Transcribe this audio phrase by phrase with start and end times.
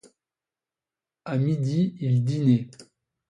[1.25, 2.71] À midi, il dînait.